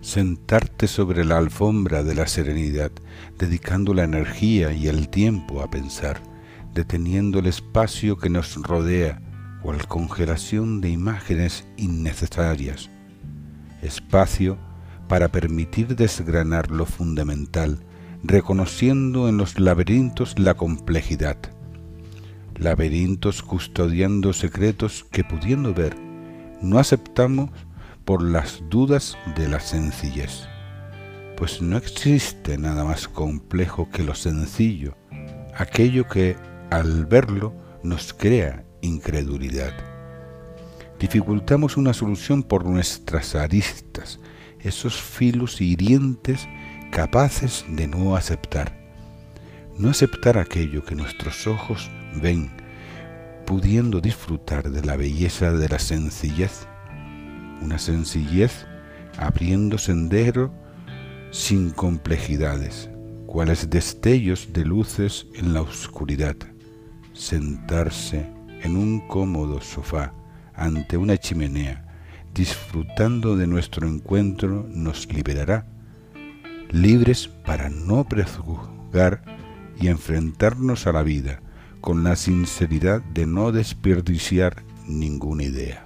[0.00, 2.92] Sentarte sobre la alfombra de la serenidad,
[3.38, 6.22] dedicando la energía y el tiempo a pensar,
[6.74, 9.20] deteniendo el espacio que nos rodea,
[9.62, 12.90] cual congelación de imágenes innecesarias,
[13.82, 14.58] espacio
[15.08, 17.80] para permitir desgranar lo fundamental,
[18.22, 21.36] reconociendo en los laberintos la complejidad,
[22.56, 25.96] laberintos custodiando secretos que pudiendo ver,
[26.62, 27.50] no aceptamos
[28.06, 30.48] por las dudas de la sencillez,
[31.36, 34.96] pues no existe nada más complejo que lo sencillo,
[35.56, 36.36] aquello que
[36.70, 39.72] al verlo nos crea incredulidad.
[41.00, 44.20] Dificultamos una solución por nuestras aristas,
[44.60, 46.48] esos filos hirientes
[46.92, 48.86] capaces de no aceptar.
[49.78, 51.90] No aceptar aquello que nuestros ojos
[52.22, 52.52] ven,
[53.46, 56.68] pudiendo disfrutar de la belleza de la sencillez
[57.62, 58.66] una sencillez
[59.18, 60.52] abriendo sendero
[61.30, 62.90] sin complejidades,
[63.26, 66.36] cuales destellos de luces en la oscuridad.
[67.12, 68.30] Sentarse
[68.62, 70.12] en un cómodo sofá
[70.54, 71.86] ante una chimenea,
[72.34, 75.66] disfrutando de nuestro encuentro, nos liberará,
[76.70, 79.22] libres para no prejuzgar
[79.78, 81.40] y enfrentarnos a la vida
[81.80, 85.85] con la sinceridad de no desperdiciar ninguna idea.